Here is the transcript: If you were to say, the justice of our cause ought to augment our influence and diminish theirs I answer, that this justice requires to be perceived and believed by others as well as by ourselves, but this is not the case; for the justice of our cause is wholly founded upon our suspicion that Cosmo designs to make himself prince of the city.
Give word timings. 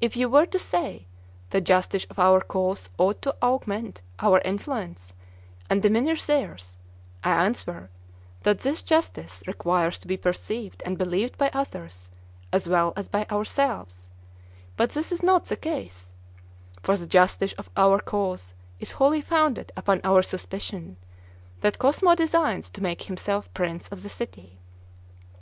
If 0.00 0.14
you 0.16 0.28
were 0.28 0.46
to 0.46 0.60
say, 0.60 1.08
the 1.50 1.60
justice 1.60 2.04
of 2.08 2.20
our 2.20 2.40
cause 2.40 2.88
ought 2.98 3.20
to 3.22 3.34
augment 3.42 4.00
our 4.20 4.38
influence 4.44 5.12
and 5.68 5.82
diminish 5.82 6.24
theirs 6.24 6.78
I 7.24 7.30
answer, 7.44 7.90
that 8.44 8.60
this 8.60 8.80
justice 8.84 9.42
requires 9.44 9.98
to 9.98 10.06
be 10.06 10.16
perceived 10.16 10.84
and 10.86 10.96
believed 10.96 11.36
by 11.36 11.50
others 11.52 12.10
as 12.52 12.68
well 12.68 12.92
as 12.94 13.08
by 13.08 13.24
ourselves, 13.28 14.08
but 14.76 14.90
this 14.90 15.10
is 15.10 15.24
not 15.24 15.46
the 15.46 15.56
case; 15.56 16.12
for 16.84 16.96
the 16.96 17.08
justice 17.08 17.52
of 17.54 17.68
our 17.76 17.98
cause 17.98 18.54
is 18.78 18.92
wholly 18.92 19.20
founded 19.20 19.72
upon 19.76 20.00
our 20.04 20.22
suspicion 20.22 20.96
that 21.62 21.80
Cosmo 21.80 22.14
designs 22.14 22.70
to 22.70 22.80
make 22.84 23.02
himself 23.02 23.52
prince 23.52 23.88
of 23.88 24.04
the 24.04 24.10
city. 24.10 24.60